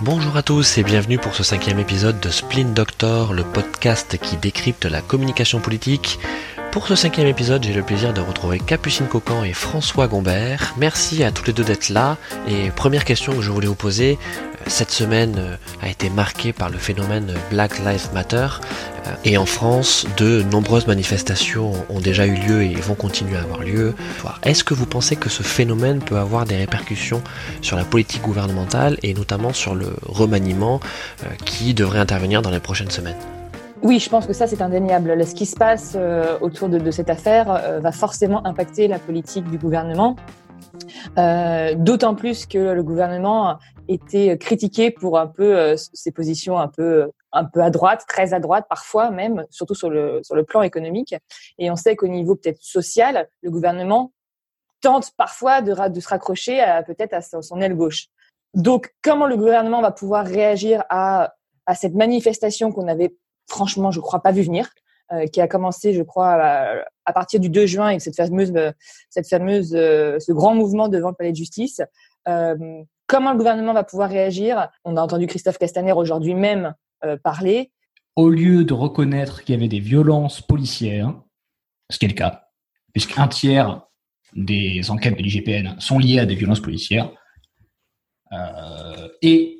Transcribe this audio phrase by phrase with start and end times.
[0.00, 4.36] Bonjour à tous et bienvenue pour ce cinquième épisode de Splin Doctor, le podcast qui
[4.36, 6.20] décrypte la communication politique.
[6.70, 10.74] Pour ce cinquième épisode, j'ai le plaisir de retrouver Capucine Cocan et François Gombert.
[10.76, 12.16] Merci à tous les deux d'être là.
[12.46, 14.18] Et première question que je voulais vous poser,
[14.68, 18.46] cette semaine euh, a été marquée par le phénomène Black Lives Matter.
[19.06, 23.40] Euh, et en France, de nombreuses manifestations ont déjà eu lieu et vont continuer à
[23.40, 23.94] avoir lieu.
[24.44, 27.22] Est-ce que vous pensez que ce phénomène peut avoir des répercussions
[27.62, 30.80] sur la politique gouvernementale et notamment sur le remaniement
[31.44, 33.16] qui devrait intervenir dans les prochaines semaines?
[33.82, 35.24] Oui, je pense que ça, c'est indéniable.
[35.24, 39.48] Ce qui se passe euh, autour de, cette affaire euh, va forcément impacter la politique
[39.48, 40.16] du gouvernement.
[41.16, 43.58] Euh, d'autant plus que le gouvernement
[43.88, 48.40] était critiqué pour un peu ses positions un peu un peu à droite, très à
[48.40, 51.14] droite parfois même, surtout sur le sur le plan économique.
[51.58, 54.12] Et on sait qu'au niveau peut-être social, le gouvernement
[54.80, 58.06] tente parfois de, de se raccrocher peut-être à son aile gauche.
[58.54, 61.34] Donc, comment le gouvernement va pouvoir réagir à
[61.66, 63.14] à cette manifestation qu'on avait
[63.48, 64.68] franchement, je crois pas vu venir,
[65.12, 68.52] euh, qui a commencé, je crois, à, partir du 2 juin avec cette fameuse,
[69.10, 71.80] cette fameuse, euh, ce grand mouvement devant le palais de justice.
[72.28, 74.68] Euh, comment le gouvernement va pouvoir réagir?
[74.84, 76.74] On a entendu Christophe Castaner aujourd'hui même
[77.22, 77.70] parler.
[78.16, 81.14] Au lieu de reconnaître qu'il y avait des violences policières,
[81.90, 82.48] ce qui est le cas,
[82.92, 83.86] puisqu'un tiers
[84.34, 87.12] des enquêtes de l'IGPN sont liées à des violences policières,
[89.22, 89.58] et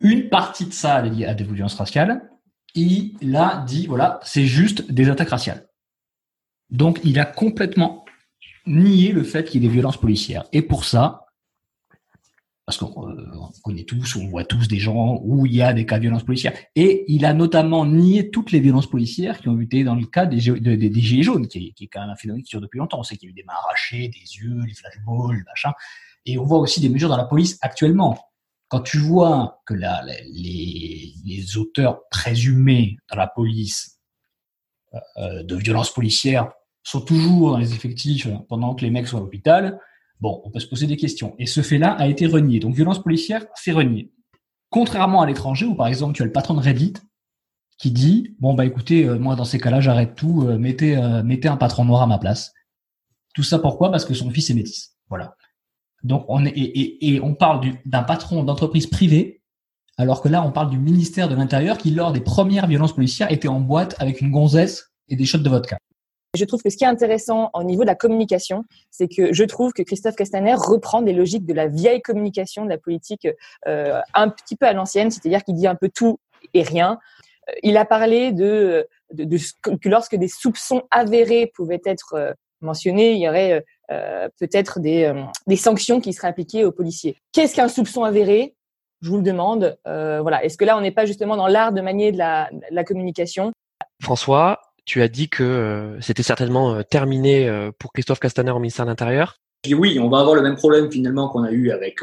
[0.00, 2.28] une partie de ça est liée à des violences raciales.
[2.74, 5.66] Il a dit, voilà, c'est juste des attaques raciales.
[6.70, 8.04] Donc, il a complètement
[8.66, 10.44] nié le fait qu'il y ait des violences policières.
[10.52, 11.26] Et pour ça,
[12.66, 13.26] parce qu'on euh,
[13.64, 16.22] connaît tous, on voit tous des gens où il y a des cas de violences
[16.22, 16.56] policières.
[16.76, 20.26] Et il a notamment nié toutes les violences policières qui ont été dans le cas
[20.26, 23.00] des, des, gilets jaunes, qui est, quand même un phénomène qui dure depuis longtemps.
[23.00, 25.72] On sait qu'il y a eu des mains arrachées, des yeux, les flashballs, machin.
[26.26, 28.16] Et on voit aussi des mesures dans la police actuellement
[28.70, 33.98] quand tu vois que les, auteurs présumés dans la police
[34.94, 36.52] euh, euh, de violences policières
[36.82, 39.78] sont toujours dans les effectifs pendant que les mecs sont à l'hôpital,
[40.20, 41.34] bon, on peut se poser des questions.
[41.38, 42.58] Et ce fait-là a été renié.
[42.60, 44.12] Donc, violence policière, c'est renié.
[44.70, 46.94] Contrairement à l'étranger, où par exemple, tu as le patron de Reddit
[47.78, 51.56] qui dit, bon, bah écoutez, euh, moi, dans ces cas-là, j'arrête tout, mettez, mettez un
[51.56, 52.52] patron noir à ma place.
[53.34, 53.90] Tout ça pourquoi?
[53.90, 54.96] Parce que son fils est métis.
[55.08, 55.36] Voilà.
[56.02, 59.42] Donc on est, et, on parle d'un patron d'entreprise privée,
[59.96, 63.30] alors que là on parle du ministère de l'Intérieur qui lors des premières violences policières
[63.30, 65.78] était en boîte avec une gonzesse et des shots de vodka.
[66.34, 69.44] Je trouve que ce qui est intéressant au niveau de la communication, c'est que je
[69.44, 73.26] trouve que Christophe Castaner reprend des logiques de la vieille communication, de la politique
[73.66, 76.18] euh, un petit peu à l'ancienne, c'est-à-dire qu'il dit un peu tout
[76.54, 76.98] et rien.
[77.48, 79.38] Euh, il a parlé de, de, de,
[79.76, 85.04] que lorsque des soupçons avérés pouvaient être euh, mentionnés, il y aurait euh, peut-être des,
[85.04, 87.16] euh, des, sanctions qui seraient appliquées aux policiers.
[87.32, 88.54] Qu'est-ce qu'un soupçon avéré?
[89.02, 89.78] Je vous le demande.
[89.88, 90.44] Euh, voilà.
[90.44, 93.50] Est-ce que là, on n'est pas justement dans l'art de manier de la, la, communication?
[94.00, 99.36] François, tu as dit que c'était certainement terminé pour Christophe Castaner au ministère de l'Intérieur?
[99.70, 102.00] Oui, on va avoir le même problème finalement qu'on a eu avec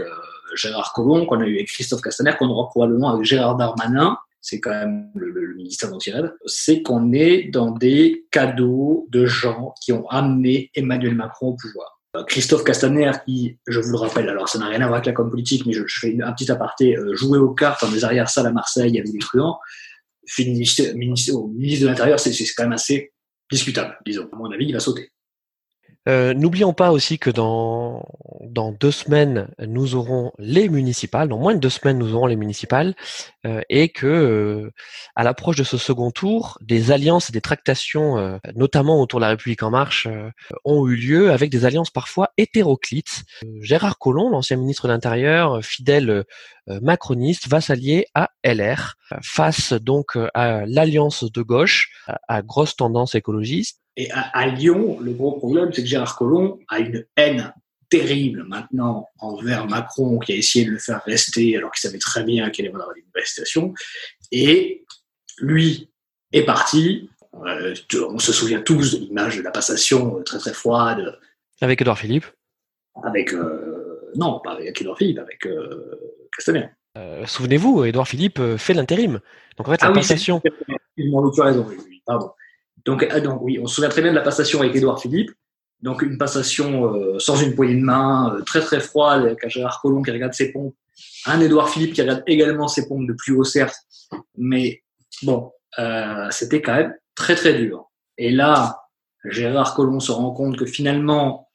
[0.56, 4.18] Gérard Collomb, qu'on a eu avec Christophe Castaner, qu'on aura probablement avec Gérard Darmanin
[4.48, 9.26] c'est quand même le, ministère dont il rêve, c'est qu'on est dans des cadeaux de
[9.26, 12.00] gens qui ont amené Emmanuel Macron au pouvoir.
[12.16, 15.08] Euh, Christophe Castaner, qui, je vous le rappelle, alors ça n'a rien à voir avec
[15.08, 18.46] la com politique, mais je, fais un petit aparté, euh, aux cartes dans des arrières-salles
[18.46, 19.60] à Marseille avec des truands,
[20.40, 23.12] ministre, au ministre de l'Intérieur, c'est quand même assez
[23.52, 24.30] discutable, disons.
[24.32, 25.12] À mon avis, il va sauter.
[26.08, 28.06] Euh, n'oublions pas aussi que dans,
[28.42, 31.28] dans deux semaines, nous aurons les municipales.
[31.28, 32.96] Dans moins de deux semaines, nous aurons les municipales.
[33.46, 34.72] Euh, et que, euh,
[35.16, 39.30] à l'approche de ce second tour, des alliances et des tractations, notamment autour de la
[39.30, 40.08] République en marche,
[40.64, 43.24] ont eu lieu avec des alliances parfois hétéroclites.
[43.62, 46.24] Gérard Collomb, l'ancien ministre de l'Intérieur, fidèle
[46.68, 51.92] macroniste, va s'allier à LR, face donc à l'alliance de gauche,
[52.28, 56.78] à grosse tendance écologiste et à, Lyon, le gros problème, c'est que Gérard Collomb a
[56.80, 57.52] une haine
[57.90, 62.24] terrible maintenant envers Macron, qui a essayé de le faire rester alors qu'il savait très
[62.24, 63.74] bien qu'il allait avoir une manifestation.
[64.32, 64.86] Et
[65.40, 65.90] lui
[66.32, 67.10] est parti.
[67.44, 67.74] Euh,
[68.08, 71.18] on se souvient tous de l'image de la passation euh, très très froide.
[71.62, 72.26] Avec Edouard Philippe?
[73.04, 73.34] Avec.
[73.34, 76.70] Euh, non, pas avec Edouard Philippe, avec euh, Castaner.
[77.26, 79.20] Souvenez-vous, Edouard Philippe fait l'intérim.
[79.58, 80.42] Donc en fait, la ah passation.
[80.44, 80.54] Oui,
[80.98, 82.32] oui, pardon.
[82.88, 85.30] Donc, ah, oui, on se souvient très bien de la passation avec Édouard Philippe.
[85.82, 89.50] Donc une passation euh, sans une poignée de main, euh, très très froide, avec un
[89.50, 90.76] Gérard Collomb qui regarde ses pompes,
[91.28, 93.76] un Édouard Philippe qui regarde également ses pompes de plus haut certes,
[94.38, 94.82] mais
[95.22, 97.92] bon, euh, c'était quand même très très dur.
[98.18, 98.88] Et là,
[99.26, 101.48] Gérard Collomb se rend compte que finalement,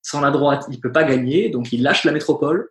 [0.00, 2.70] sans la droite, il peut pas gagner, donc il lâche la métropole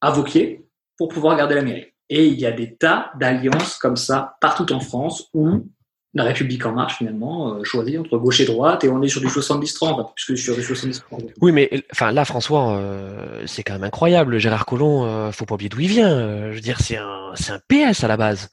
[0.00, 1.92] à Vauquier, pour pouvoir garder la mairie.
[2.08, 5.66] Et il y a des tas d'alliances comme ça partout en France où
[6.16, 9.20] la République en marche finalement euh, choisit entre gauche et droite et on est sur
[9.20, 11.04] du 70-30 puisque sur du 70
[11.40, 14.38] Oui mais enfin là François euh, c'est quand même incroyable.
[14.38, 16.10] Gérard Collomb euh, faut pas oublier d'où il vient.
[16.10, 18.48] Euh, je veux dire c'est un c'est un PS à la base.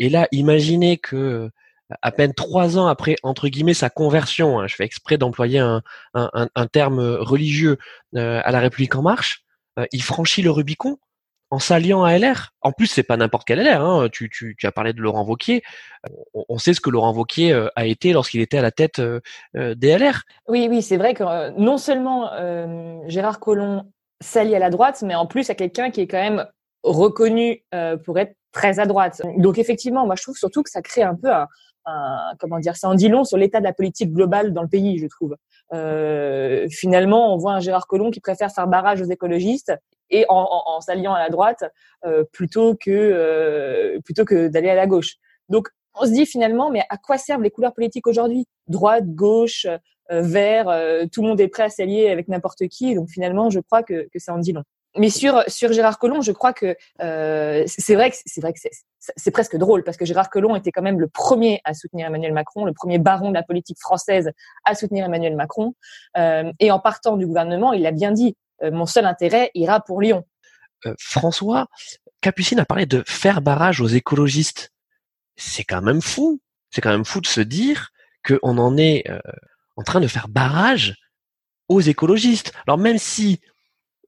[0.00, 1.50] Et là imaginez que
[2.02, 5.82] à peine trois ans après entre guillemets sa conversion hein, je fais exprès d'employer un,
[6.14, 7.78] un, terme religieux
[8.16, 9.44] à la République en marche
[9.92, 10.98] il franchit le Rubicon
[11.50, 12.52] en s'alliant à LR.
[12.60, 13.80] En plus, c'est pas n'importe quel LR.
[13.80, 14.08] Hein.
[14.10, 15.62] Tu, tu, tu, as parlé de Laurent Vauquier.
[16.34, 19.20] On, sait ce que Laurent Vauquier euh, a été lorsqu'il était à la tête euh,
[19.56, 20.22] euh, des LR.
[20.48, 22.30] Oui, oui, c'est vrai que non seulement
[23.06, 23.84] Gérard Collomb
[24.20, 26.46] s'allie à la droite, mais en plus à quelqu'un qui est quand même
[26.82, 27.64] reconnu
[28.04, 29.22] pour être très à droite.
[29.38, 31.46] Donc effectivement, moi je trouve surtout que ça crée un peu un,
[32.38, 34.98] comment dire, ça en dit long sur l'état de la politique globale dans le pays,
[34.98, 35.36] je trouve.
[35.72, 39.72] Euh, finalement, on voit un Gérard Collomb qui préfère faire barrage aux écologistes
[40.10, 41.64] et en, en, en s'alliant à la droite
[42.04, 45.16] euh, plutôt que euh, plutôt que d'aller à la gauche.
[45.48, 45.68] Donc
[45.98, 48.46] on se dit finalement, mais à quoi servent les couleurs politiques aujourd'hui?
[48.68, 49.66] Droite, gauche,
[50.12, 52.94] euh, vert, euh, tout le monde est prêt à s'allier avec n'importe qui.
[52.94, 54.62] Donc finalement, je crois que, que ça en dit long.
[54.96, 58.58] Mais sur sur Gérard Collomb, je crois que euh, c'est vrai que c'est vrai que
[58.98, 62.32] c'est presque drôle parce que Gérard Collomb était quand même le premier à soutenir Emmanuel
[62.32, 64.30] Macron, le premier baron de la politique française
[64.64, 65.74] à soutenir Emmanuel Macron.
[66.16, 69.80] Euh, et en partant du gouvernement, il a bien dit euh, mon seul intérêt ira
[69.80, 70.24] pour Lyon.
[70.98, 71.66] François,
[72.20, 74.72] Capucine a parlé de faire barrage aux écologistes.
[75.34, 76.40] C'est quand même fou.
[76.70, 77.90] C'est quand même fou de se dire
[78.24, 79.04] qu'on en est
[79.76, 80.94] en train de faire barrage
[81.68, 82.52] aux écologistes.
[82.66, 83.40] Alors même si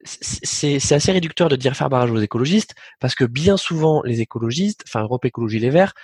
[0.04, 4.84] c'est assez réducteur de dire faire barrage aux écologistes, parce que bien souvent les écologistes,
[4.86, 5.94] enfin Europe Écologie Les Verts,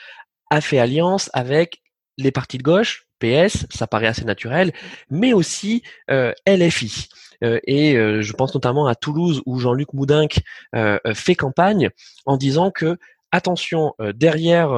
[0.51, 1.83] a fait alliance avec
[2.19, 4.73] les partis de gauche, PS, ça paraît assez naturel,
[5.11, 7.09] mais aussi euh, LFI.
[7.43, 10.41] Euh, et euh, je pense notamment à Toulouse où Jean-Luc Moudinque
[10.75, 11.91] euh, fait campagne
[12.27, 12.97] en disant que
[13.35, 14.71] attention, derrière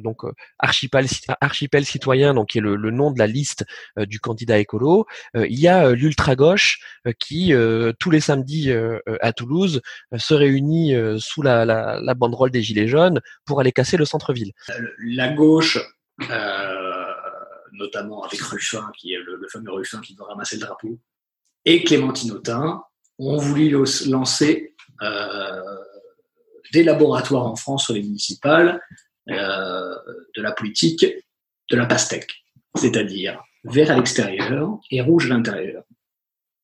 [0.00, 0.22] donc
[0.58, 1.06] archipel,
[1.40, 3.64] archipel citoyen, donc qui est le, nom de la liste
[3.96, 6.80] du candidat écolo, il y a l'ultra gauche
[7.18, 7.52] qui
[7.98, 8.72] tous les samedis
[9.20, 9.82] à Toulouse
[10.16, 14.52] se réunit sous la, banderole des gilets jaunes pour aller casser le centre-ville.
[14.98, 15.78] La gauche.
[17.72, 21.00] notamment avec Ruffin, qui est le, fameux Ruffin qui veut ramasser le drapeau,
[21.64, 22.84] et Clémentine Autain
[23.18, 25.62] ont voulu lancer euh,
[26.72, 28.80] des laboratoires en France sur les municipales
[29.30, 29.94] euh,
[30.36, 31.06] de la politique
[31.70, 32.44] de la pastèque,
[32.76, 35.82] c'est-à-dire vert à l'extérieur et rouge à l'intérieur.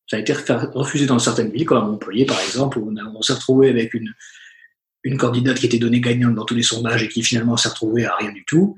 [0.06, 3.32] Ça a été refusé dans certaines villes, comme à Montpellier par exemple, où on, s'est
[3.32, 4.12] retrouvé avec une,
[5.04, 8.04] une candidate qui était donnée gagnante dans tous les sondages et qui finalement s'est retrouvée
[8.04, 8.76] à rien du tout.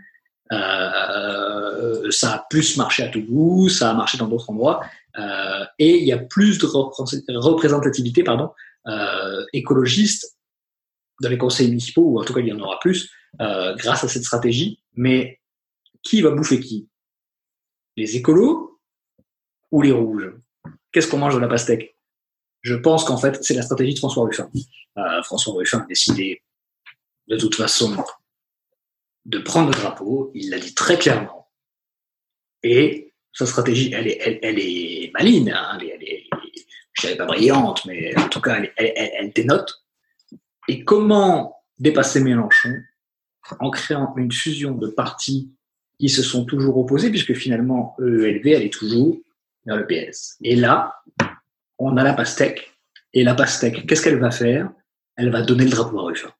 [0.52, 4.84] Euh, ça a plus marché à Toulouse, ça a marché dans d'autres endroits.
[5.18, 8.50] Euh, et il y a plus de représentativité pardon,
[9.52, 10.36] écologiste
[11.20, 13.10] dans les conseils municipaux, ou en tout cas il y en aura plus,
[13.40, 14.82] euh, grâce à cette stratégie.
[14.94, 15.40] Mais
[16.02, 16.88] qui va bouffer qui?
[17.96, 18.80] Les écolos
[19.70, 20.32] ou les rouges?
[20.92, 21.96] Qu'est-ce qu'on mange de la pastèque?
[22.62, 24.50] Je pense qu'en fait, c'est la stratégie de François Ruffin.
[24.98, 26.42] Euh, François Ruffin a décidé,
[27.28, 27.96] de toute façon,
[29.24, 30.30] de prendre le drapeau.
[30.34, 31.50] Il l'a dit très clairement.
[32.62, 36.28] Et sa stratégie, elle est, elle, elle est maligne, hein, elle, est, elle est,
[36.92, 39.81] je dirais pas brillante, mais en tout cas, elle, elle, dénote.
[40.68, 42.74] Et comment dépasser Mélenchon
[43.58, 45.52] en créant une fusion de partis
[45.98, 49.16] qui se sont toujours opposés, puisque finalement, EELV, elle est toujours
[49.66, 50.36] vers le PS.
[50.42, 50.94] Et là,
[51.78, 52.72] on a la pastèque.
[53.14, 54.70] Et la pastèque, qu'est-ce qu'elle va faire?
[55.16, 56.30] Elle va donner le drapeau à Ruffin.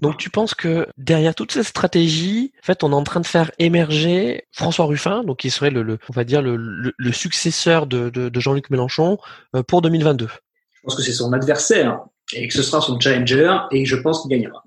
[0.00, 3.26] Donc tu penses que derrière toute cette stratégie, en fait, on est en train de
[3.26, 6.56] faire émerger François Ruffin, donc qui serait le, on va dire le,
[6.96, 9.18] le, successeur de, de, de Jean-Luc Mélenchon
[9.56, 10.28] euh, pour 2022.
[10.28, 12.00] Je pense que c'est son adversaire
[12.34, 14.62] et que ce sera son challenger et je pense qu'il gagnera.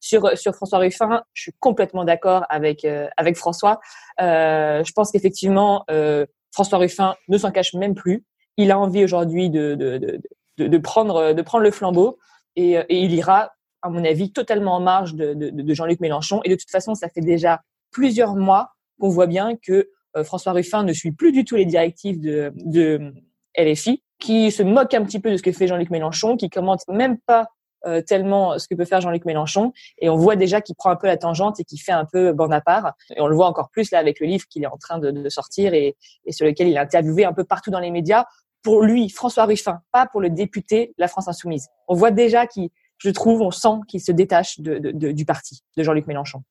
[0.00, 3.80] Sur, sur François Ruffin, je suis complètement d'accord avec euh, avec François.
[4.20, 8.24] Euh, je pense qu'effectivement, euh, François Ruffin ne s'en cache même plus.
[8.56, 10.20] Il a envie aujourd'hui de de,
[10.58, 12.18] de, de, prendre de prendre le flambeau
[12.56, 13.52] et, et il ira
[13.82, 16.40] à mon avis, totalement en marge de, de, de Jean-Luc Mélenchon.
[16.44, 20.52] Et de toute façon, ça fait déjà plusieurs mois qu'on voit bien que euh, François
[20.52, 23.12] Ruffin ne suit plus du tout les directives de, de
[23.58, 26.86] LFI, qui se moque un petit peu de ce que fait Jean-Luc Mélenchon, qui commente
[26.88, 27.48] même pas
[27.84, 29.72] euh, tellement ce que peut faire Jean-Luc Mélenchon.
[29.98, 32.32] Et on voit déjà qu'il prend un peu la tangente et qu'il fait un peu
[32.32, 32.92] bande à part.
[33.16, 35.10] Et on le voit encore plus là avec le livre qu'il est en train de,
[35.10, 38.24] de sortir et, et, sur lequel il est interviewé un peu partout dans les médias.
[38.62, 41.68] Pour lui, François Ruffin, pas pour le député La France Insoumise.
[41.88, 45.64] On voit déjà qu'il je trouve, on sent qu'il se détache de, de, du parti
[45.76, 46.44] de Jean-Luc Mélenchon.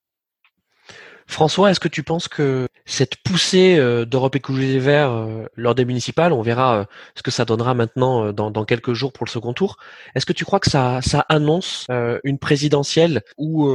[1.25, 5.75] François, est-ce que tu penses que cette poussée euh, d'Europe Écologie Les Verts euh, lors
[5.75, 9.31] des municipales, on verra euh, ce que ça donnera maintenant dans, quelques jours pour le
[9.31, 9.77] second tour,
[10.13, 11.87] est-ce que tu crois que ça, ça annonce
[12.23, 13.67] une présidentielle où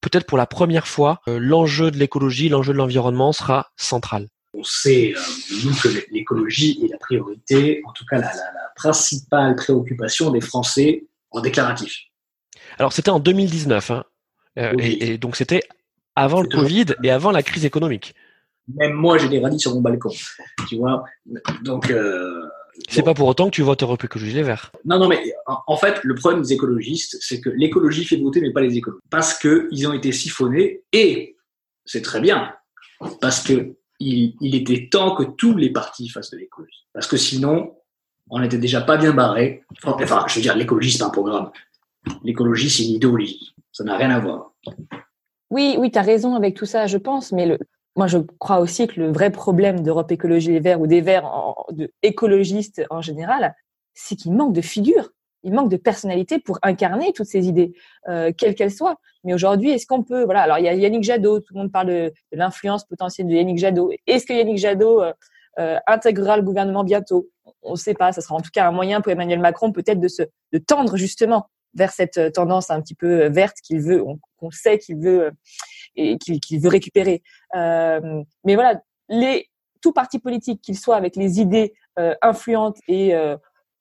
[0.00, 4.28] peut-être pour la première fois, l'enjeu de l'écologie, l'enjeu de l'environnement sera central?
[4.54, 5.14] On sait,
[5.64, 8.32] nous, que l'écologie est la priorité, en tout cas la,
[8.74, 11.94] principale préoccupation des Français en déclaratif.
[12.78, 14.04] Alors c'était en 2019, hein,
[14.78, 15.62] et, donc c'était
[16.16, 18.14] avant le Covid et avant la crise économique.
[18.76, 20.10] Même moi, j'ai des radis sur mon balcon.
[20.68, 21.04] Tu vois?
[21.62, 21.90] Donc.
[21.90, 22.42] Euh,
[22.88, 24.72] c'est pas pour autant que tu votes Europe Écologie Les Verts.
[24.84, 28.52] Non, non, mais en, fait, le problème des écologistes, c'est que l'écologie fait voter, mais
[28.52, 29.04] pas les écologistes.
[29.10, 31.36] Parce qu'ils ont été siphonnés et
[31.84, 32.54] c'est très bien.
[33.20, 36.86] Parce que il, était temps que tous les partis fassent de l'écologie.
[36.92, 37.74] Parce que sinon,
[38.30, 39.64] on n'était déjà pas bien barré.
[39.84, 41.50] Enfin, je veux dire, l'écologie, c'est un programme.
[42.24, 43.54] L'écologie, c'est une idéologie.
[43.72, 44.52] Ça n'a rien à voir.
[45.50, 47.58] Oui, oui, tu as raison avec tout ça, je pense, mais le,
[47.96, 51.28] moi, je crois aussi que le vrai problème d'Europe Écologie Les Verts ou des Verts
[51.70, 53.54] de écologistes en général,
[53.94, 55.10] c'est qu'il manque de figures,
[55.42, 57.72] il manque de personnalité pour incarner toutes ces idées,
[58.08, 58.96] euh, quelles qu'elles soient.
[59.24, 61.72] Mais aujourd'hui, est-ce qu'on peut, voilà, alors il y a Yannick Jadot, tout le monde
[61.72, 63.90] parle de, l'influence potentielle de Yannick Jadot.
[64.06, 65.12] Est-ce que Yannick Jadot euh,
[65.58, 67.28] euh, intégrera le gouvernement bientôt?
[67.62, 68.12] On ne sait pas.
[68.12, 70.96] Ça sera en tout cas un moyen pour Emmanuel Macron peut-être de se de tendre
[70.96, 74.04] justement vers cette euh, tendance un petit peu euh, verte qu'il veut,
[74.38, 75.32] qu'on sait qu'il veut
[75.96, 77.22] et qu'il veut récupérer.
[77.54, 79.48] Euh, mais voilà, les
[79.82, 83.36] tout parti politique qu'il soit avec les idées euh, influentes et euh,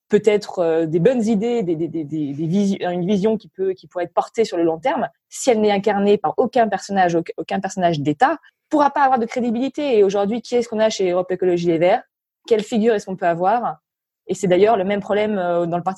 [0.08, 4.80] peut-être des bonnes idées, une vision qui peut qui pourrait être portée sur le long
[4.80, 8.38] terme, si elle n'est incarnée par aucun personnage, aucun personnage d'État,
[8.70, 9.98] pourra pas avoir de crédibilité.
[9.98, 12.04] Et aujourd'hui, qui est-ce qu'on a chez Europe Écologie Les Verts?
[12.48, 13.78] Quelle figure est-ce qu'on peut avoir?
[14.25, 15.38] Et c'est d'ailleurs le même problème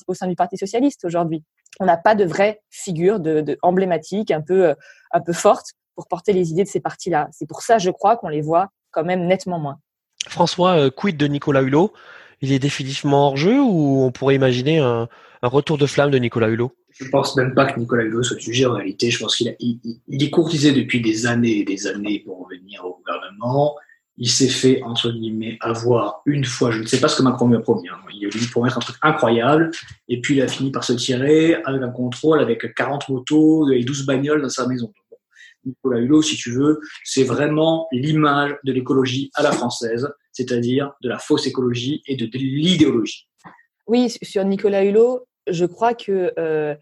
[0.07, 1.43] au sein du Parti socialiste aujourd'hui
[1.79, 4.75] on n'a pas de vraie figure de, emblématique, un peu,
[5.11, 7.27] un peu forte pour porter les idées de ces partis-là.
[7.31, 9.79] C'est pour ça, je crois, qu'on les voit quand même nettement moins.
[10.27, 11.93] François, euh, quid de Nicolas Hulot?
[12.41, 15.07] Il est définitivement hors jeu ou on pourrait imaginer un,
[15.43, 16.71] retour de flamme de Nicolas Hulot?
[16.91, 19.11] Je pense même pas que Nicolas Hulot soit sujet en réalité.
[19.11, 22.97] Je pense qu'il il est courtisé depuis des années et des années pour revenir au
[22.97, 23.75] gouvernement
[24.17, 27.47] il s'est fait, entre guillemets, avoir une fois, je ne sais pas ce que Macron
[27.47, 27.97] lui a promis, hein.
[28.13, 29.71] il a lui promettre un truc incroyable,
[30.09, 33.83] et puis il a fini par se tirer avec un contrôle, avec 40 motos et
[33.83, 34.91] 12 bagnoles dans sa maison.
[35.65, 41.09] Nicolas Hulot, si tu veux, c'est vraiment l'image de l'écologie à la française, c'est-à-dire de
[41.09, 43.27] la fausse écologie et de, l'idéologie.
[43.87, 46.75] Oui, sur Nicolas Hulot, je crois que euh,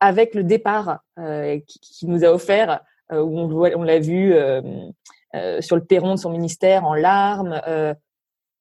[0.00, 2.80] avec le départ euh, qu'il nous a offert,
[3.12, 4.60] euh, où on, on l'a vu euh,
[5.60, 7.60] sur le perron de son ministère en larmes.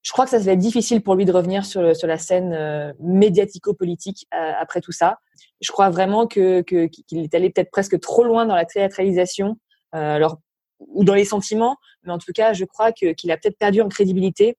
[0.05, 2.17] Euh, je crois que ça va être difficile pour lui de revenir sur, sur la
[2.17, 5.17] scène euh, médiatico-politique après tout ça.
[5.61, 9.57] Je crois vraiment que qu'il est allé peut-être presque trop loin dans la théâtralisation,
[9.91, 10.39] alors
[10.79, 13.89] ou dans les sentiments, mais en tout cas, je crois qu'il a peut-être perdu en
[13.89, 14.57] crédibilité.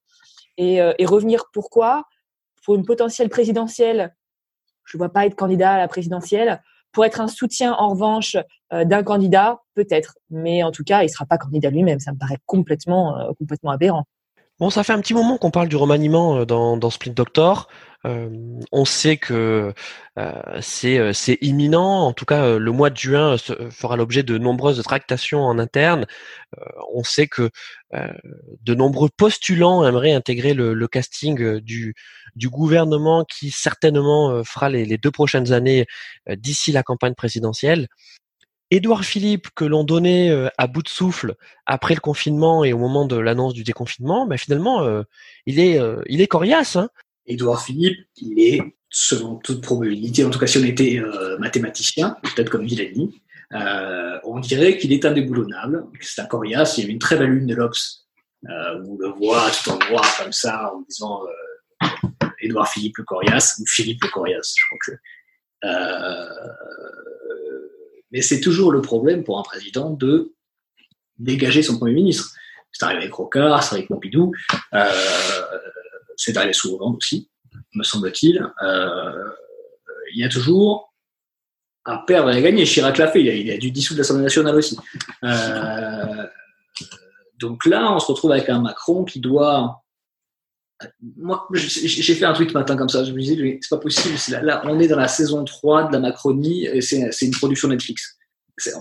[0.57, 2.05] Et, et revenir pourquoi?
[2.65, 4.15] Pour une potentielle présidentielle,
[4.87, 6.61] je ne vois pas être candidat à la présidentielle.
[6.91, 8.37] Pour être un soutien, en revanche,
[8.73, 10.17] euh, d'un candidat, peut-être.
[10.29, 11.99] Mais en tout cas, il ne sera pas candidat lui-même.
[11.99, 14.05] Ça me paraît complètement, euh, complètement aberrant.
[14.59, 17.67] Bon, ça fait un petit moment qu'on parle du remaniement euh, dans, dans Split Doctor.
[18.05, 18.29] Euh,
[18.71, 19.73] on sait que
[20.17, 22.07] euh, c'est, imminent.
[22.07, 23.37] En tout cas, le mois de juin
[23.69, 26.05] fera l'objet de nombreuses tractations en interne.
[26.93, 27.49] on sait que
[27.93, 31.95] de nombreux postulants aimeraient intégrer le, casting du,
[32.45, 35.85] gouvernement qui certainement fera les deux prochaines années
[36.29, 37.87] d'ici la campagne présidentielle.
[38.69, 42.77] Édouard Philippe, que l'on donnait euh, à bout de souffle après le confinement et au
[42.77, 45.03] moment de l'annonce du déconfinement, ben, finalement, euh,
[45.45, 46.75] il est, euh, il est coriace.
[46.75, 46.89] Hein.
[47.25, 51.01] Édouard Philippe, il est, selon toute probabilité, en tout cas si on était
[51.39, 52.79] mathématicien, peut-être comme dit,
[54.23, 56.77] on dirait qu'il est indéboulonnable, c'est un coriace.
[56.77, 58.05] Il y a une très belle lune de l'Obs
[58.43, 61.19] où on le voit tout en noir comme ça, en disant
[62.39, 64.53] Édouard Philippe le coriace ou Philippe le coriace.
[64.55, 64.91] Je crois que
[68.11, 70.33] mais c'est toujours le problème pour un président de
[71.17, 72.31] dégager son Premier ministre.
[72.71, 74.33] C'est arrivé avec Rocard, c'est arrivé avec Pompidou,
[74.73, 74.85] euh,
[76.15, 77.29] c'est arrivé sous Hollande aussi,
[77.73, 78.45] me semble-t-il.
[78.63, 79.29] Euh,
[80.13, 80.93] il y a toujours
[81.85, 82.65] à perdre et à gagner.
[82.65, 84.77] Chirac l'a fait, il a, dû dissoudre l'Assemblée nationale aussi.
[85.23, 86.27] Euh,
[87.39, 89.83] donc là, on se retrouve avec un Macron qui doit
[91.17, 93.03] moi, j'ai fait un tweet matin comme ça.
[93.03, 94.15] Je me disais, c'est pas possible.
[94.43, 98.17] Là, on est dans la saison 3 de la Macronie et c'est une production Netflix.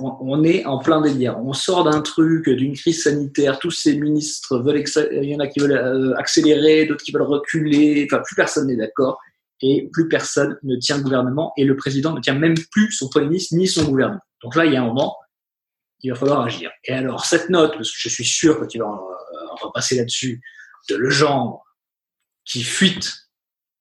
[0.00, 1.38] on, est en plein délire.
[1.38, 3.59] On sort d'un truc, d'une crise sanitaire.
[3.59, 7.23] Tous ces ministres veulent, il y en a qui veulent euh, accélérer, d'autres qui veulent
[7.23, 8.07] reculer.
[8.11, 9.19] Enfin, plus personne n'est d'accord
[9.62, 13.09] et plus personne ne tient le gouvernement et le président ne tient même plus son
[13.09, 14.21] premier ministre ni son gouvernement.
[14.43, 15.17] Donc là, il y a un moment,
[16.03, 16.71] il va falloir agir.
[16.85, 19.00] Et alors, cette note, parce que je suis sûr que tu vas en,
[19.62, 20.43] repasser là-dessus,
[20.91, 21.65] de Legendre
[22.47, 23.12] qui fuite,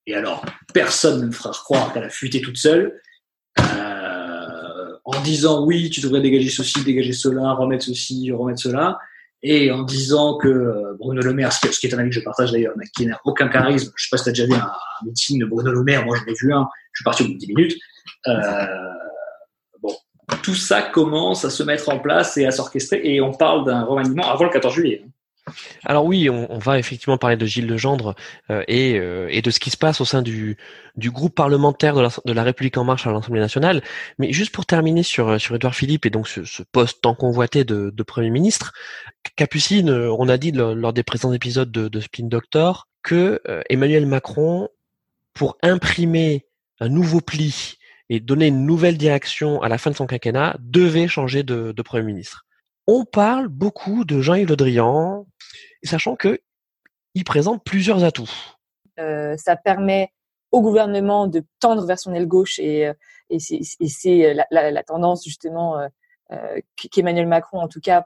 [0.08, 0.44] et alors
[0.74, 3.00] personne ne me fera croire qu'elle a fuité toute seule,
[3.60, 8.98] euh, en disant oui, tu devrais dégager ceci, dégager cela, remettre ceci, remettre cela,
[9.44, 12.22] et en disant que euh, Bruno Le Maire, ce qui est un avis que je
[12.22, 14.72] partage d'ailleurs, qui n'a aucun charisme, je sais pas si tu as déjà vu un,
[15.06, 17.34] meeting de Bruno Le Maire, moi je l'ai vu un, je suis parti au bout
[17.34, 17.78] de 10 minutes.
[18.28, 18.66] Euh,
[19.82, 19.94] bon,
[20.42, 23.84] tout ça commence à se mettre en place et à s'orchestrer, et on parle d'un
[23.84, 25.04] remaniement avant le 14 juillet.
[25.06, 25.10] Hein.
[25.84, 28.16] Alors oui, on, va effectivement parler de Gilles Legendre
[28.50, 30.58] euh, et, euh, et, de ce qui se passe au sein du,
[30.98, 33.84] groupe parlementaire de la, République en marche à l'Assemblée nationale.
[34.18, 37.92] Mais juste pour terminer sur, sur Édouard Philippe et donc ce, poste tant convoité de,
[38.04, 38.74] Premier ministre,
[39.36, 44.08] Capucine, euh, on a dit lors, des présents épisodes de, de Spin Doctor que Emmanuel
[44.08, 44.68] Macron,
[45.36, 46.48] pour imprimer
[46.80, 47.76] un nouveau pli
[48.10, 52.04] et donner une nouvelle direction à la fin de son quinquennat, devait changer de Premier
[52.04, 52.46] ministre
[52.88, 55.26] on parle beaucoup de Jean-Yves Le Drian,
[55.84, 56.40] sachant que
[57.16, 58.30] il présente plusieurs atouts.
[59.00, 60.12] Euh, ça permet
[60.52, 62.94] au gouvernement de tendre vers son aile gauche et, euh,
[63.30, 65.80] et c'est la, tendance justement
[66.32, 66.60] euh,
[66.92, 68.06] qu'Emmanuel Macron en tout cas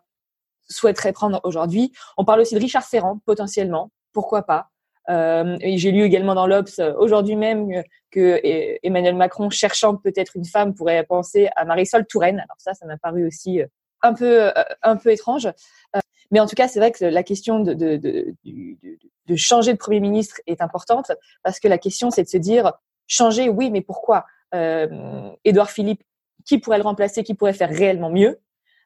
[0.69, 1.91] souhaiterait prendre aujourd'hui.
[2.17, 4.69] On parle aussi de Richard Ferrand potentiellement, pourquoi pas?
[5.07, 8.39] J'ai lu également dans l'Obs aujourd'hui même que
[8.83, 12.38] Emmanuel Macron, cherchant peut-être une femme, pourrait penser à Marisol Touraine.
[12.38, 13.59] Alors ça, ça m'a paru aussi
[14.01, 15.46] un peu, euh, un peu étrange.
[15.46, 16.00] Euh,
[16.32, 19.77] mais en tout cas, c'est vrai que la question de, de, de, de, changer de
[19.77, 21.12] Premier ministre est importante
[21.44, 22.74] parce que la question, c'est de se dire,
[23.08, 24.25] changer, oui, mais pourquoi?
[24.53, 26.03] Euh, Édouard Philippe,
[26.46, 28.39] qui pourrait le remplacer, qui pourrait faire réellement mieux?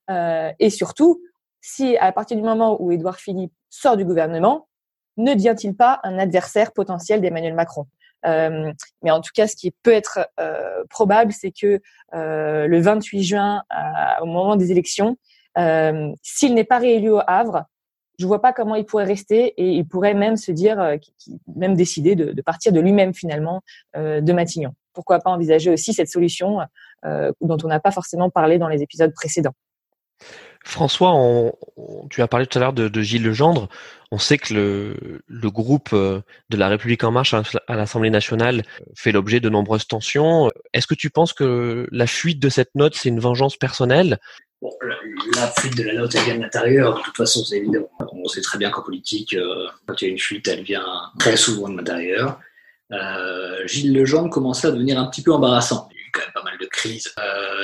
[0.10, 1.22] Euh, Et surtout,
[1.62, 4.67] si à partir du moment où Édouard Philippe sort du gouvernement,
[5.17, 7.88] ne devient-il pas un adversaire potentiel d'Emmanuel Macron?
[8.25, 11.82] Euh, mais en tout cas, ce qui peut être euh, probable, c'est que
[12.13, 13.63] euh, le 28 juin,
[14.22, 15.18] au moment des élections,
[16.22, 17.65] s'il n'est pas réélu au Havre,
[18.20, 20.98] je vois pas comment il pourrait rester et il pourrait même se dire,
[21.56, 23.62] même décider de, de partir de lui-même finalement
[23.96, 24.74] de Matignon.
[24.94, 26.60] Pourquoi pas envisager aussi cette solution
[27.03, 29.56] dont on n'a pas forcément parlé dans les épisodes précédents.
[30.63, 31.13] François,
[32.09, 33.67] tu as parlé tout à l'heure de, Gilles Legendre.
[34.11, 38.63] On sait que le, groupe euh, de la République en marche à l'Assemblée nationale
[38.95, 40.49] fait l'objet de nombreuses tensions.
[40.73, 44.19] Est-ce que tu penses que la fuite de cette note, c'est une vengeance personnelle?
[45.35, 46.97] La, fuite de la note, elle vient de l'intérieur.
[46.97, 47.89] De toute façon, c'est évident.
[48.13, 50.85] On sait très bien qu'en politique, euh, quand il y a une fuite, elle vient
[51.19, 52.39] très souvent de l'intérieur.
[52.91, 55.89] Euh, Gilles Legendre commençait à devenir un petit peu embarrassant.
[55.91, 57.13] Il y a eu quand même pas mal de crises.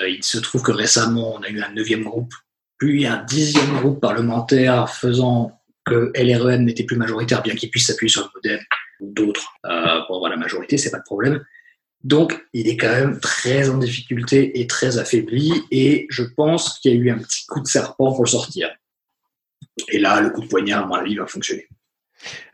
[0.07, 2.33] il se trouve que récemment, on a eu un neuvième groupe
[2.80, 8.10] puis un dixième groupe parlementaire faisant que LREM n'était plus majoritaire, bien qu'il puisse s'appuyer
[8.10, 8.60] sur le modem
[9.02, 11.44] ou d'autres euh, pour avoir la majorité, c'est pas de problème.
[12.04, 16.92] Donc, il est quand même très en difficulté et très affaibli, et je pense qu'il
[16.92, 18.70] y a eu un petit coup de serpent pour le sortir.
[19.89, 21.68] Et là, le coup de poignard, à mon avis, va fonctionner.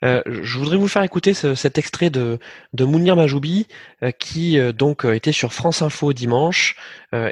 [0.04, 2.40] Euh, je voudrais vous faire écouter cet extrait de,
[2.80, 3.68] Mounir Majoubi
[4.04, 6.76] euh, qui euh, donc était sur France Info dimanche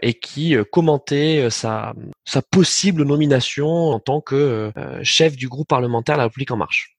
[0.02, 1.94] et qui commentait sa,
[2.24, 6.96] sa possible nomination en tant que chef du groupe parlementaire La République en Marche.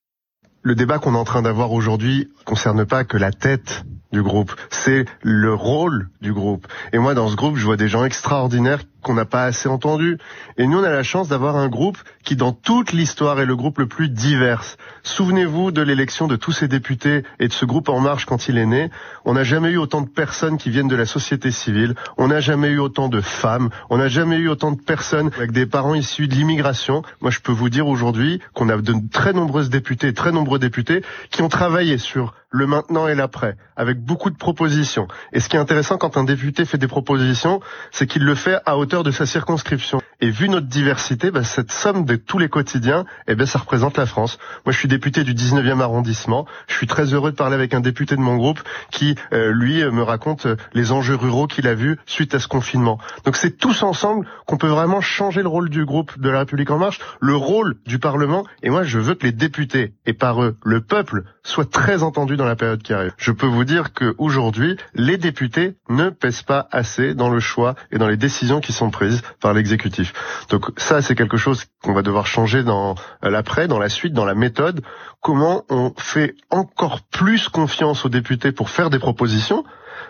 [0.61, 4.51] Le débat qu'on est en train d'avoir aujourd'hui concerne pas que la tête du groupe,
[4.69, 6.67] c'est le rôle du groupe.
[6.93, 10.17] Et moi, dans ce groupe, je vois des gens extraordinaires qu'on n'a pas assez entendus.
[10.57, 13.55] Et nous, on a la chance d'avoir un groupe qui, dans toute l'histoire, est le
[13.55, 14.63] groupe le plus divers.
[15.03, 18.57] Souvenez-vous de l'élection de tous ces députés et de ce groupe En Marche quand il
[18.57, 18.89] est né.
[19.23, 21.93] On n'a jamais eu autant de personnes qui viennent de la société civile.
[22.17, 23.69] On n'a jamais eu autant de femmes.
[23.91, 27.03] On n'a jamais eu autant de personnes avec des parents issus de l'immigration.
[27.21, 31.03] Moi, je peux vous dire aujourd'hui qu'on a de très nombreuses députées, très nombreux députés
[31.29, 35.07] qui ont travaillé sur le maintenant et l'après, avec beaucoup de propositions.
[35.33, 37.59] Et ce qui est intéressant quand un député fait des propositions,
[37.91, 40.01] c'est qu'il le fait à hauteur de sa circonscription.
[40.21, 43.97] Et vu notre diversité, bah, cette somme de tous les quotidiens, eh ben, ça représente
[43.97, 44.37] la France.
[44.65, 46.45] Moi, je suis député du 19e arrondissement.
[46.67, 49.83] Je suis très heureux de parler avec un député de mon groupe qui, euh, lui,
[49.83, 52.99] me raconte euh, les enjeux ruraux qu'il a vus suite à ce confinement.
[53.25, 56.71] Donc c'est tous ensemble qu'on peut vraiment changer le rôle du groupe de la République
[56.71, 58.45] en marche, le rôle du Parlement.
[58.63, 62.37] Et moi, je veux que les députés, et par eux, le peuple, soient très entendus
[62.37, 63.13] dans la période qui arrive.
[63.17, 67.97] Je peux vous dire qu'aujourd'hui, les députés ne pèsent pas assez dans le choix et
[67.97, 70.04] dans les décisions qui sont prises par l'exécutif.
[70.49, 74.25] Donc ça, c'est quelque chose qu'on va devoir changer dans l'après, dans la suite, dans
[74.25, 74.81] la méthode.
[75.21, 79.63] Comment on fait encore plus confiance aux députés pour faire des propositions?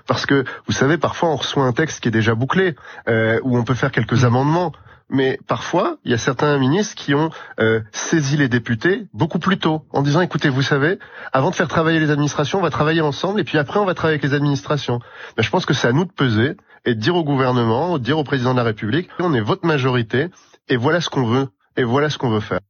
[0.08, 2.76] Parce que vous savez parfois on reçoit un texte qui est déjà bouclé
[3.08, 4.72] euh, où on peut faire quelques amendements
[5.10, 7.30] mais parfois, il y a certains ministres qui ont
[7.60, 10.98] euh, saisi les députés beaucoup plus tôt, en disant, écoutez, vous savez,
[11.32, 13.94] avant de faire travailler les administrations, on va travailler ensemble, et puis après, on va
[13.94, 15.00] travailler avec les administrations.
[15.38, 18.24] Mais je pense que c'est à nous de peser et dire au gouvernement, dire au
[18.24, 20.28] président de la République, on est votre majorité,
[20.70, 21.48] Et voilà ce qu'on veut.
[21.78, 22.62] Et voilà ce qu'on veut faire.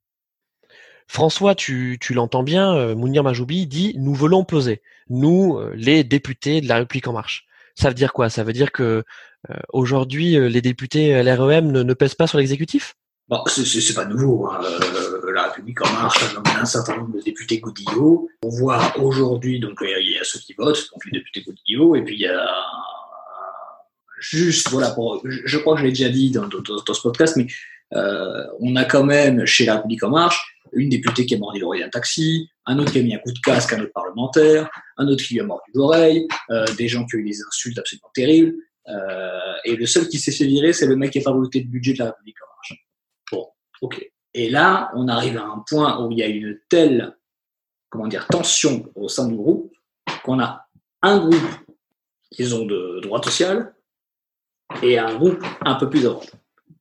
[1.08, 6.04] François, tu, tu l'entends bien, euh, Mounir Majoubi dit nous voulons peser, nous, euh, les
[6.04, 7.46] députés de la République en marche.
[7.76, 8.30] Ça veut dire quoi?
[8.30, 9.04] Ça veut dire que
[9.52, 12.96] euh, aujourd'hui, les députés LREM ne, ne pèsent pas sur l'exécutif?
[13.28, 14.48] Bon, c'est pas nouveau.
[14.48, 14.60] Hein.
[15.34, 18.28] la République en marche a nommé un certain nombre de députés Godillot.
[18.44, 22.04] On voit aujourd'hui, donc il y a ceux qui votent, donc les députés Godillot, et
[22.04, 22.48] puis il y a
[24.30, 27.36] juste, voilà, pour, je, crois que je l'ai déjà dit dans, dans, dans, ce podcast,
[27.38, 27.48] mais
[27.94, 31.60] euh, on a quand même chez la République en marche une députée qui a mordu
[31.60, 33.94] l'oreille d'un taxi, un autre qui a mis un coup de casque à un autre
[33.94, 37.42] parlementaire, un autre qui lui a mordu l'oreille, euh, des gens qui ont eu des
[37.42, 38.56] insultes absolument terribles.
[38.88, 41.62] Euh, et le seul qui s'est fait virer, c'est le mec qui n'a pas voté
[41.62, 42.86] de budget de la République en marche.
[43.32, 43.48] Bon,
[43.82, 44.12] ok.
[44.34, 47.16] Et là, on arrive à un point où il y a une telle,
[47.90, 49.74] comment dire, tension au sein du groupe
[50.24, 50.68] qu'on a
[51.02, 51.50] un groupe,
[52.32, 53.75] disons, de droite sociale
[54.84, 56.22] et un groupe un peu plus avant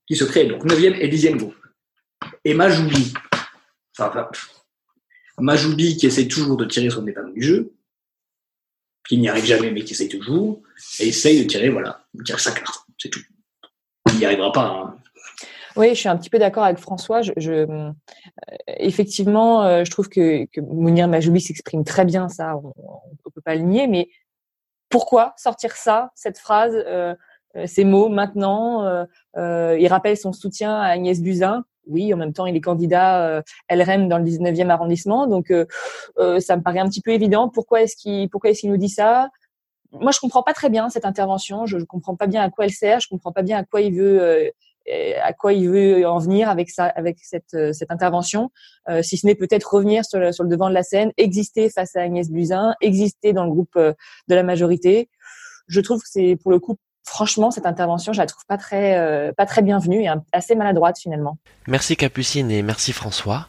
[0.07, 1.57] qui se crée, donc 9e et 10e groupe.
[2.45, 3.15] Et Majoubi,
[3.99, 4.29] enfin,
[5.39, 7.73] Majoubi qui essaye toujours de tirer son épingle du jeu,
[9.09, 10.63] qui n'y arrive jamais mais qui essaye toujours,
[11.01, 13.23] et essaye de tirer, voilà, de tirer sa carte, c'est tout.
[14.13, 14.67] Il n'y arrivera pas.
[14.67, 14.99] Hein.
[15.77, 17.21] Oui, je suis un petit peu d'accord avec François.
[17.23, 17.91] Je, euh,
[18.69, 23.57] effectivement, euh, je trouve que, Mounir Majoubi s'exprime très bien, ça, on ne peut pas
[23.57, 24.09] le nier, mais
[24.89, 27.15] pourquoi sortir ça, cette phrase euh,
[27.67, 28.85] ces mots maintenant.
[28.85, 29.05] Euh,
[29.37, 31.65] euh, il rappelle son soutien à Agnès Buzyn.
[31.87, 35.53] Oui, en même temps, il est candidat LRM dans le 19e arrondissement, donc
[36.17, 37.51] ça me paraît un petit peu évident.
[37.51, 39.29] Pourquoi est-ce qu'il est-ce nous dit ça?
[39.93, 41.67] Moi, je comprends pas très bien cette intervention.
[41.67, 43.01] Je, ne comprends pas bien à quoi elle sert.
[43.01, 44.51] Je comprends pas bien à quoi il veut
[45.23, 48.51] à quoi il veut en venir avec ça, avec cette, cette intervention,
[49.03, 51.97] si ce n'est peut-être revenir sur le, sur le devant de la scène, exister face
[51.97, 53.95] à Agnès Buzyn, exister dans le groupe de
[54.35, 55.11] la majorité.
[55.69, 58.97] Je trouve que c'est pour le coup franchement, cette intervention, je la trouve pas très,
[58.97, 61.39] euh, pas très bienvenue et assez maladroite finalement.
[61.67, 63.49] Merci Capucine et merci François.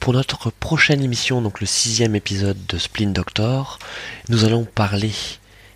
[0.00, 3.78] Pour notre prochaine émission, donc le sixième épisode de Splin Doctor,
[4.28, 5.12] nous allons parler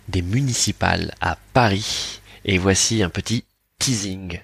[0.07, 2.21] des municipales à Paris.
[2.45, 3.45] Et voici un petit
[3.79, 4.41] teasing.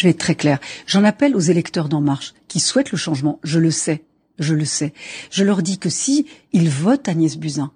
[0.00, 0.58] Je vais être très clair.
[0.86, 3.40] J'en appelle aux électeurs d'En Marche qui souhaitent le changement.
[3.42, 4.04] Je le sais.
[4.38, 4.92] Je le sais.
[5.30, 7.70] Je leur dis que si ils votent Agnès Buzyn,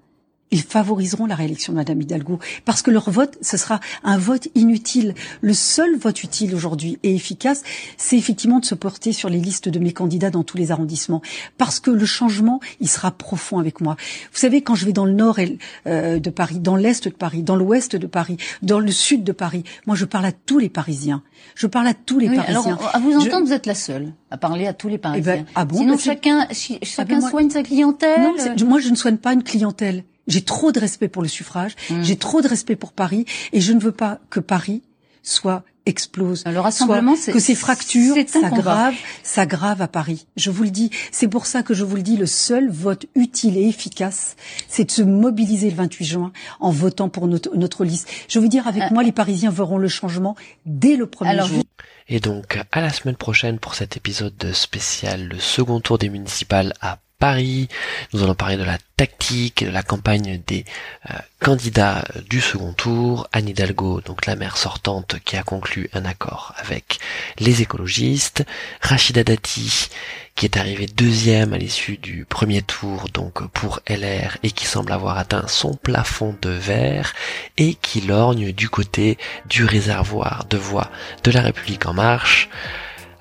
[0.51, 4.49] ils favoriseront la réélection de Madame Hidalgo parce que leur vote, ce sera un vote
[4.55, 5.15] inutile.
[5.41, 7.63] Le seul vote utile aujourd'hui et efficace,
[7.97, 11.23] c'est effectivement de se porter sur les listes de mes candidats dans tous les arrondissements
[11.59, 13.97] parce que le changement, il sera profond avec moi.
[14.33, 15.39] Vous savez, quand je vais dans le nord
[15.87, 19.33] euh, de Paris, dans l'est de Paris, dans l'ouest de Paris, dans le sud de
[19.33, 21.23] Paris, moi je parle à tous les Parisiens.
[21.55, 22.77] Je parle à tous les Parisiens.
[22.77, 25.23] Alors, à vous entendre, vous êtes la seule à parler à tous les eh ben,
[25.23, 25.47] Parisiens.
[25.55, 28.21] ah bon, Sinon, chacun, chacun ah ben, soigne sa clientèle.
[28.21, 30.05] Non, moi je ne soigne pas une clientèle.
[30.31, 32.03] J'ai trop de respect pour le suffrage, mmh.
[32.03, 34.83] j'ai trop de respect pour Paris, et je ne veux pas que Paris
[35.23, 36.45] soit explose.
[36.47, 40.27] Le rassemblement, soit, que ces fractures s'aggravent, s'aggravent à Paris.
[40.37, 43.07] Je vous le dis, c'est pour ça que je vous le dis, le seul vote
[43.15, 44.37] utile et efficace,
[44.69, 48.09] c'est de se mobiliser le 28 juin en votant pour notre, notre liste.
[48.29, 51.49] Je veux dire, avec euh, moi, les Parisiens verront le changement dès le premier alors,
[51.49, 51.63] jour.
[52.09, 56.75] Et donc, à la semaine prochaine pour cet épisode spécial, le second tour des municipales
[56.81, 57.69] à Paris.
[58.15, 60.65] Nous allons parler de la tactique, de la campagne des
[61.11, 63.29] euh, candidats du second tour.
[63.33, 66.99] Anne Hidalgo, donc la maire sortante, qui a conclu un accord avec
[67.39, 68.45] les écologistes.
[68.81, 69.91] Rachida Dati,
[70.35, 74.91] qui est arrivée deuxième à l'issue du premier tour, donc pour LR, et qui semble
[74.91, 77.13] avoir atteint son plafond de verre,
[77.59, 80.91] et qui lorgne du côté du réservoir de voix
[81.23, 82.49] de la République en marche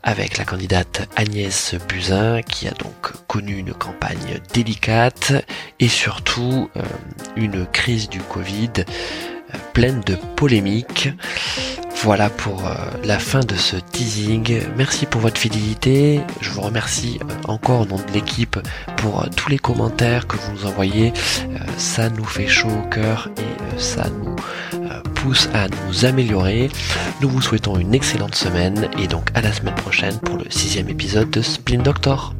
[0.03, 5.33] avec la candidate Agnès Buzyn qui a donc connu une campagne délicate
[5.79, 6.81] et surtout euh,
[7.35, 11.09] une crise du Covid euh, pleine de polémiques.
[12.01, 14.61] Voilà pour euh, la fin de ce teasing.
[14.77, 16.21] Merci pour votre fidélité.
[16.39, 18.57] Je vous remercie encore au nom de l'équipe
[18.97, 21.13] pour tous les commentaires que vous nous envoyez.
[21.77, 24.35] ça nous fait chaud au cœur et ça nous
[25.21, 26.69] pousse à nous améliorer.
[27.21, 30.89] Nous vous souhaitons une excellente semaine et donc à la semaine prochaine pour le sixième
[30.89, 32.33] épisode de Splin Doctor.